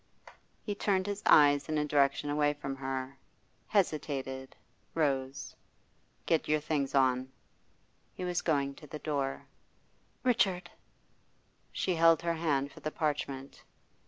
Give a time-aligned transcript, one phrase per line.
[0.63, 3.19] He turned his eyes in a direction away from her,
[3.67, 4.55] hesitated,
[4.95, 5.55] rose.
[6.25, 7.31] 'Get your things on.'
[8.15, 9.45] He was going to the door.
[10.23, 10.71] 'Richard!'
[11.71, 13.61] She held her hand for the parchment.